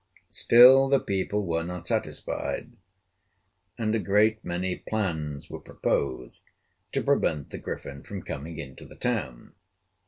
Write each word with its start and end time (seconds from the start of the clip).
Still 0.31 0.89
the 0.89 0.99
people 0.99 1.45
were 1.45 1.61
not 1.63 1.85
satisfied, 1.85 2.71
and 3.77 3.93
a 3.93 3.99
great 3.99 4.43
many 4.43 4.75
plans 4.75 5.47
were 5.47 5.59
proposed 5.59 6.43
to 6.93 7.03
prevent 7.03 7.51
the 7.51 7.59
Griffin 7.59 8.01
from 8.01 8.23
coming 8.23 8.57
into 8.57 8.83
the 8.83 8.95
town. 8.95 9.53